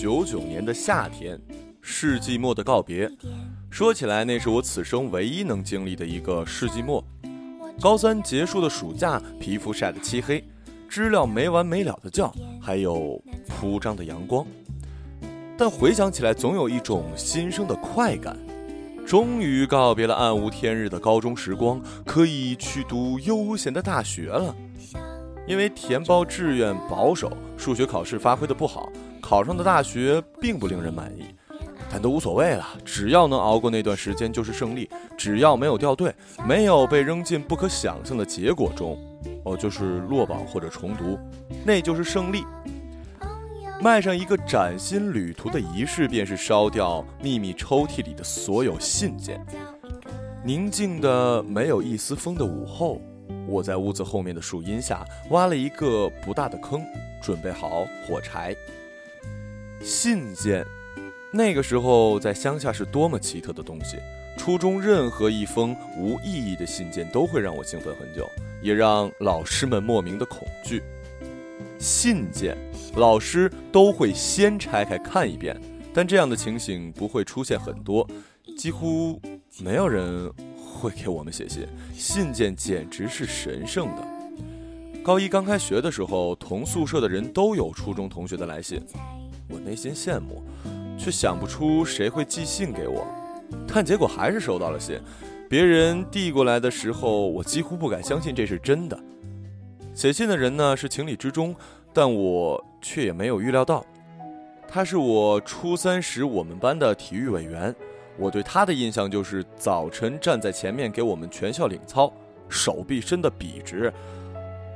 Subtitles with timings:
[0.00, 1.36] 九九年的夏天，
[1.82, 3.10] 世纪末的告别。
[3.68, 7.02] 说起来，那是我此生唯一能经历的一个世纪末。
[7.80, 10.44] 高三结束的暑假，皮肤晒得漆黑，
[10.88, 14.46] 知了没完没了的叫，还有铺张的阳光。
[15.56, 18.38] 但回想起来，总有一种新生的快感。
[19.04, 24.54] 终于告别了暗无天日的高中时光，可以去读悠闲的大学了。
[25.44, 31.24] 因为填报志愿保守，数学考试发挥的不好，考上的大学并不令人满意。
[31.90, 34.90] 但都无所谓了，只要能熬过那段时间就是胜利。
[35.16, 36.14] 只要没有掉队，
[36.46, 38.98] 没有被扔进不可想象的结果中，
[39.44, 41.18] 哦，就是落榜或者重读，
[41.64, 42.44] 那就是胜利。
[43.80, 49.40] 迈上一个崭新旅途的仪式，便是烧掉秘密抽屉里的所有信件。
[50.44, 53.00] 宁静的、没有一丝风的午后，
[53.46, 56.84] 我在屋子后面的树荫下挖了一个不大的坑，
[57.22, 58.54] 准备好火柴。
[59.80, 60.66] 信件，
[61.30, 63.96] 那个时候在乡下是多么奇特的东西。
[64.36, 68.28] 初中任何一封无意义的信件都会让我兴奋很久，
[68.62, 70.82] 也让老师们莫名的恐惧。
[71.78, 72.56] 信件，
[72.96, 75.60] 老师都会先拆开看一遍，
[75.92, 78.08] 但这样的情形不会出现很多，
[78.56, 79.20] 几乎
[79.60, 81.66] 没有人会给我们写信。
[81.92, 84.06] 信件简直是神圣的。
[85.02, 88.80] 高一刚开学的时候，同宿舍的人都有初中同学的来信，
[89.48, 90.42] 我内心羡慕，
[90.98, 93.06] 却想不出谁会寄信给我。
[93.66, 95.00] 但结果还是收到了信，
[95.48, 98.98] 别人递过来的时候，我几乎不敢相信这是真的。
[99.94, 101.56] 写信的人呢是情理之中，
[101.92, 103.84] 但我却也没有预料到，
[104.68, 107.74] 他是我初三时我们班的体育委员。
[108.18, 112.12] 我对他的印象就是早晨站在前面给我们全校领操，
[112.48, 113.92] 手臂伸得笔直。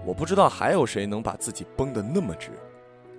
[0.07, 2.51] 我不知道还有谁能把自己绷得那么直。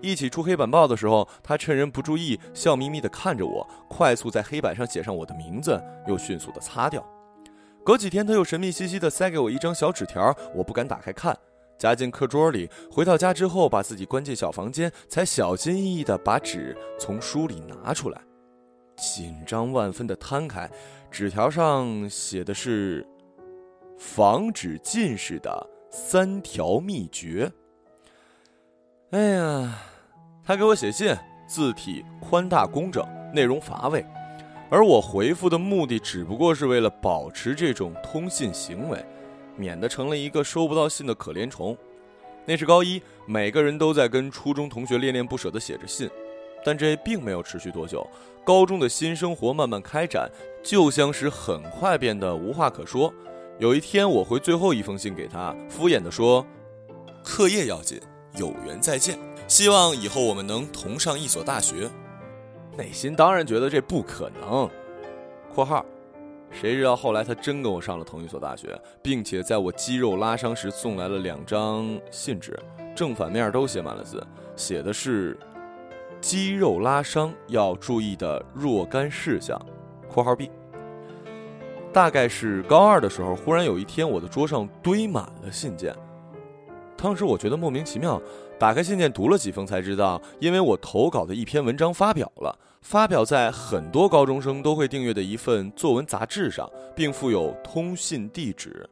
[0.03, 7.03] 一起出黑板报的时候，他趁人不注意，笑眯眯地看着我，快速在黑板上写上我的名字，又迅速地擦掉。
[7.85, 11.37] 隔几天，他又神秘兮兮地塞给我一张小纸条，我不敢打开看。
[11.77, 18.21] 夹进课桌里，回到家之后，把自己关进小房间，才小心翼翼地把纸从书里拿出来，
[18.97, 20.69] 紧张万分地摊开，
[21.09, 23.05] 纸条上写的是
[23.97, 27.51] “防止近视的三条秘诀”。
[29.11, 29.77] 哎呀，
[30.45, 31.15] 他给我写信，
[31.47, 34.05] 字体宽大工整，内容乏味，
[34.69, 39.03] 而我回复的目的只不过是为了保持这种通信行为。
[39.55, 41.77] 免得成了一个收不到信的可怜虫。
[42.43, 46.09] 那是高一，每个人都在跟初中同学恋恋不舍地写着信，
[46.65, 48.03] 但这并没有持续多久。
[48.43, 50.27] 高中的新生活慢慢开展，
[50.63, 53.13] 旧相识很快变得无话可说。
[53.59, 56.43] 有一天，我回最后一封信给他，敷衍地说
[57.23, 58.01] ：“课业要紧，
[58.37, 59.17] 有缘再见，
[59.53, 61.87] 希望以后我们能同上一所大学。”
[62.75, 64.67] 内心当然觉得这不可能。
[65.53, 65.85] （括号）
[66.49, 72.59] 谁知道后来他真跟我上了同一所大学，并且在我肌肉拉伤时送来了两张信纸，
[72.95, 74.25] 正反面都写满了字，
[74.55, 75.37] 写的是
[76.19, 79.63] 肌肉拉伤要注意的若干事项。
[80.11, 80.49] （括号 B）
[81.93, 85.95] 大概是高二的时候，忽然有一天，我的桌上堆满了信件。
[86.95, 88.19] 当时我觉得莫名其妙，
[88.59, 98.89] 打开信件读了几封，才知道，因为我投稿的一篇文章发表了，发表在很多高中生都会订阅的一份作文杂志上，并附有通信地址。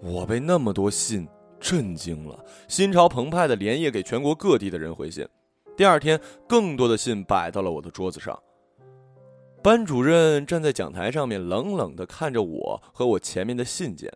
[0.00, 1.28] 我被那么多信
[1.60, 5.26] 震惊了，心潮澎湃的连夜给全国各地的人回信。
[5.76, 8.36] 第二天，更多的信摆到了我的桌子上。
[9.62, 14.12] 班主任站在讲台上面，冷冷地看着我和我前面的信件。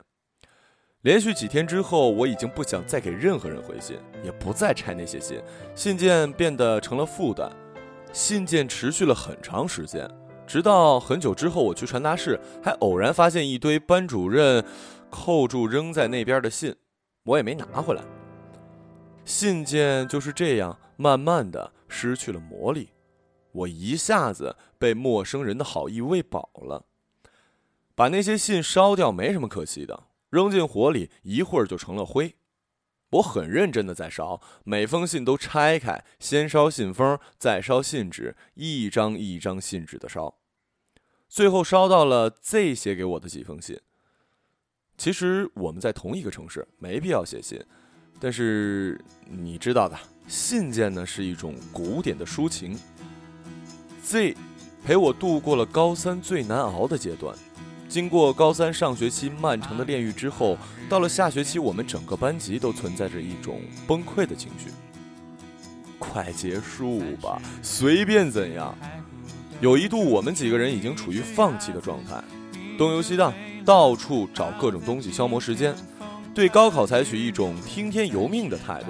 [1.03, 5.43] 连续几天之后，我已经不想再给任何人回信，也不再拆那些信，
[5.75, 7.51] 信件变得成了负担。
[8.13, 10.09] 信件持续了很长时间，
[10.47, 14.65] 直到很久之后，我去传达室，还偶然发现一堆班主任
[15.11, 16.73] 扣住扔在那边的信，
[17.25, 18.03] 我也没拿回来。
[19.25, 22.91] 信件就是这样慢慢的失去了魔力，
[23.51, 26.85] 我一下子被陌生人的好意喂饱了。
[27.97, 30.05] 把那些信烧掉没什么可惜的。
[30.33, 32.37] 扔进火里，一会儿就成了灰。
[33.11, 40.39] 我很认真的在烧，每封信都拆开，先烧信封，再烧信纸，一张一张信纸的烧。
[41.29, 43.79] 最后烧到了 Z 写给我的几封信。
[44.97, 47.63] 其实我们在同一个城市，没必要写信，
[48.19, 48.99] 但是
[49.29, 52.79] 你知道的，信件呢是一种古典的抒情。
[54.03, 54.35] Z
[54.83, 57.37] 陪我度过了高三最难熬的阶段。
[57.93, 60.57] 经过高三上学期漫长的炼狱之后，
[60.89, 64.71] 到了下学期，我们整个班级都存在着一种崩溃的情绪。
[66.01, 68.75] （快结束吧，随便怎样。
[69.61, 72.25] 有一度，我们几个人已经处于放弃的状态，
[72.79, 73.31] 东游西荡，
[73.63, 75.75] 到处找各种东西消磨时间，
[76.35, 78.87] 对高考采取一种听天由命的态度。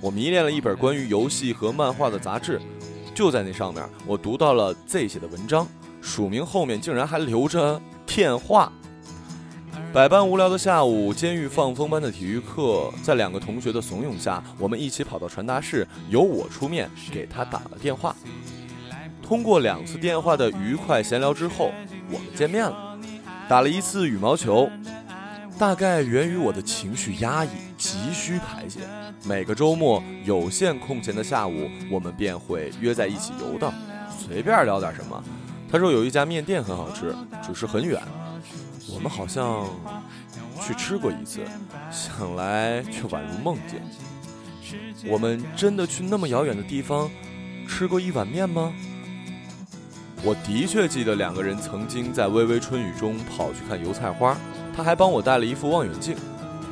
[0.00, 2.58] 我迷恋了一本关于游戏和漫画的杂志，
[3.14, 5.68] 就在那上面，我读到了 Z 写的文章，
[6.00, 7.78] 署名后面竟然还留着
[8.18, 8.72] 电话。
[9.94, 18.16] 百般无聊的下午，监狱放风般的体育课，在两个同学的怂恿下，我们一起跑到传达室，由我出面给他打了电话。
[19.22, 21.70] 通过两次电话的愉快闲聊之后，
[22.10, 22.98] 我们见面了，
[23.48, 24.68] 打了一次羽毛球，
[25.56, 28.80] 大概源于我的情绪压抑，急需排解。
[29.22, 33.72] 每个周末有限空闲的下午，我们便会约在一起游荡，
[34.10, 35.22] 随便聊点什么。
[35.70, 37.14] 他说有一家面店很好吃，
[37.46, 38.00] 只是很远。
[38.92, 39.66] 我们好像
[40.60, 41.40] 去吃过一次，
[41.90, 43.78] 想来却宛如梦境。
[45.06, 47.10] 我们真的去那么遥远的地方
[47.68, 48.72] 吃过一碗面吗？
[50.24, 54.36] 我的确记得两个人曾经在微微春雨中跑去看油菜花，
[54.74, 56.16] 他还帮我带了一副望远镜。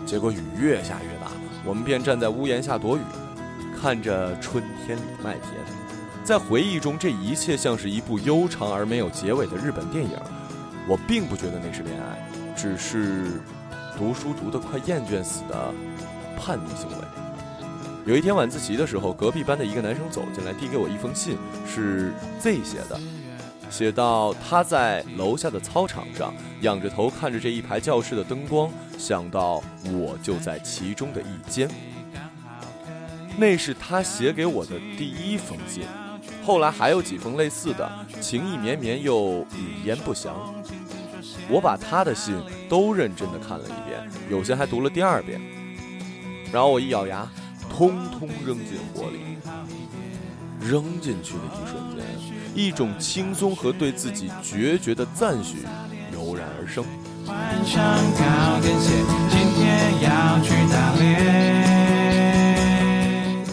[0.05, 1.31] 结果雨越下越大，
[1.65, 3.01] 我们便站在屋檐下躲雨，
[3.81, 5.86] 看着春天里的麦田。
[6.27, 10.19] 在回忆中，这一切像是一部悠长而没有结尾的日本电影。
[10.89, 12.19] 我并不觉得那是恋爱，
[12.57, 13.41] 只是
[13.97, 15.73] 读书读得快厌倦死的
[16.37, 16.97] 叛逆行为。
[18.05, 22.99] 有一天晚自习的时候，隔壁班的一个男生走进来，递给我一封信，是 Z 写的。
[23.71, 28.69] 写到他在楼下的操场上仰着头看着这一排教室的灯光，
[28.99, 31.71] 想到我就在其中的一间。
[33.39, 35.85] 那是他写给我的第一封信，
[36.47, 37.91] 后来还有几封类似的，
[38.21, 40.33] 情意绵绵又语焉不详。
[41.51, 42.37] 我把他的信
[42.69, 44.01] 都认真的看了一遍，
[44.31, 45.41] 有些还读了第二遍。
[46.53, 47.29] 然后我一咬牙，
[47.69, 49.37] 通通扔进火里。
[50.61, 52.07] 扔进去的一瞬间。
[52.55, 55.59] 一种轻松和对自己决绝的赞许
[56.13, 56.85] 油然而生。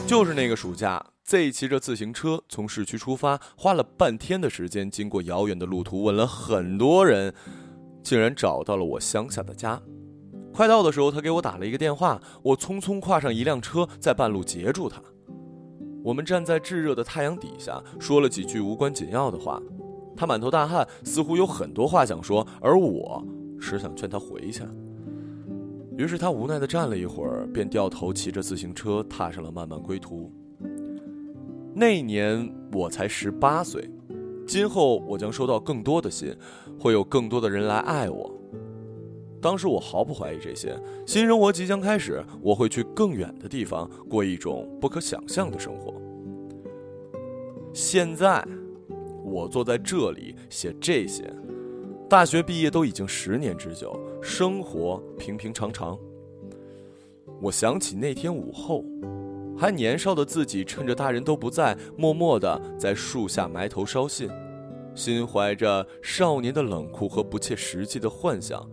[0.06, 1.04] 就是那个暑假
[1.34, 7.34] ，Z 骑着自行车从市区出发，花了半天的时间，经过遥远的路途，问了很多人，
[8.04, 9.82] 竟然找到了我乡下的家。
[10.54, 15.02] 快到的时候，他给我打了一个电话，我匆匆跨上一辆车，在半路截住他。
[16.04, 19.60] 我们站在炙热的太阳底下，说了几句无关紧要的话。
[20.16, 23.26] 他满头大汗，似乎有很多话想说，而我
[23.60, 24.62] 只想劝他回去。
[25.98, 30.32] 于是他无奈地站了一会儿，便掉头骑着自行车踏上了漫漫归途。
[31.76, 33.90] 那年我才十八岁，
[34.46, 36.36] 今后我将收到更多的信，
[36.80, 38.32] 会有更多的人来爱我。
[39.42, 45.94] 当时我毫不怀疑这些，新生活即将开始，我会去更远的地方过一种不可想象的生活。
[47.74, 48.46] 现在，
[49.24, 51.24] 我坐在这里写这些，
[52.08, 55.98] 大学毕业都已经十年之久，生活平平常常。
[57.42, 58.86] 我想起那天午后，
[59.58, 64.30] 还年少的自己，趁着大人都不在，默默地在树下埋头烧信，
[64.96, 68.68] 心怀着少年的冷酷和不切实际的幻想。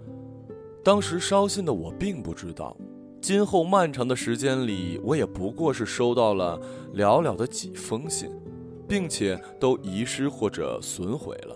[0.83, 2.77] 当时烧信的我并不知道，
[3.21, 6.59] 今后漫长的时间里，我也不过是收到了
[6.95, 8.31] 寥寥的几封信，
[8.89, 11.55] 并且都遗失或者损毁了。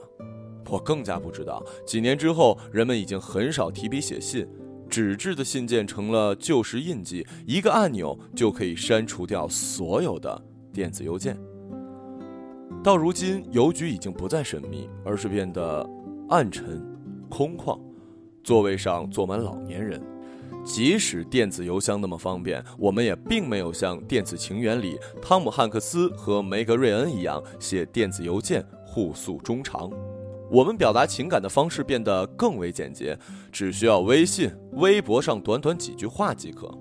[0.69, 4.47] 我更加不知道，几年之后，人们已经很少提笔写信，
[4.95, 10.41] 纸质的信件成了旧时印记，一个按钮就可以删除掉所有的
[10.73, 11.37] 电子邮件。
[12.81, 15.85] 到如今，邮局已经不再神秘，而是变得
[16.29, 16.81] 暗沉、
[17.29, 17.77] 空旷。
[18.45, 20.01] 座位上坐满老年人，
[20.65, 29.91] 即使电子邮箱那么方便，我们也并没有像《电子情缘》里汤姆汉克斯和梅格瑞恩一样写电子邮件互诉衷肠。
[30.55, 33.19] 我们表达情感的方式变得更为简洁，
[33.51, 36.73] 只需要微信、微博上短短几句话即可。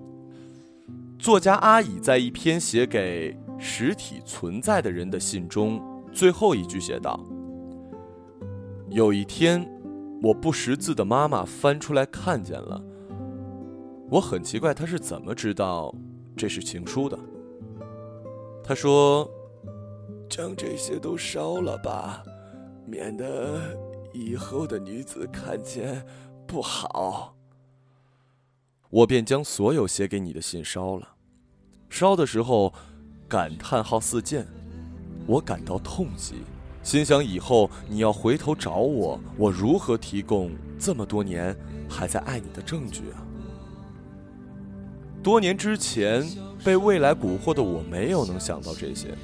[1.17, 7.19] 作家阿乙在一篇写给实体存在的人的信中，最后一句写道
[8.91, 9.67] ：“有一天。”
[10.23, 12.81] 我不识字的妈妈翻出来看见了，
[14.09, 15.93] 我很奇怪她是怎么知道
[16.37, 17.19] 这是情书的。
[18.63, 19.29] 她说
[20.29, 22.23] ：“将这些都烧了吧，
[22.85, 23.77] 免得
[24.13, 26.05] 以后的女子看见
[26.47, 27.35] 不好。”
[28.89, 31.15] 我便将所有写给你的信烧了。
[31.89, 32.73] 烧的时候，
[33.27, 34.45] 感叹号四溅，
[35.25, 36.35] 我感到痛极。
[36.83, 41.55] 心想以后你要回头找我，我如何提供这么多年
[41.89, 43.25] 还在爱你的证据啊？
[45.23, 46.23] 多年之前
[46.63, 49.17] 被未来蛊惑的我，没有能想到这些。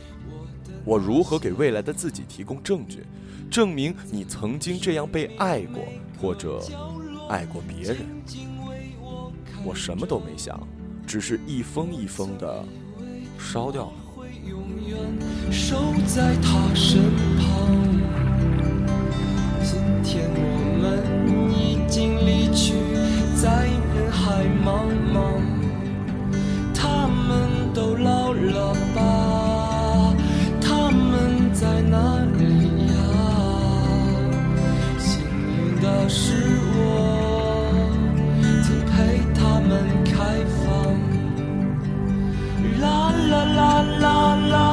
[0.89, 3.03] 我如何给未来的自己提供证据，
[3.47, 5.83] 证明你曾经这样被爱过，
[6.19, 6.59] 或者
[7.29, 7.97] 爱过别人？
[9.63, 10.59] 我什么都没想，
[11.05, 12.65] 只是一封一封的
[13.37, 13.93] 烧掉了。
[43.45, 44.68] la la la